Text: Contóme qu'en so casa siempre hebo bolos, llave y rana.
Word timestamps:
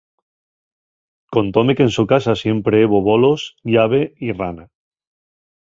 Contóme 1.35 1.75
qu'en 1.77 1.91
so 1.97 2.03
casa 2.13 2.33
siempre 2.43 2.81
hebo 2.85 2.97
bolos, 3.09 3.41
llave 3.73 4.01
y 4.29 4.37
rana. 4.39 4.65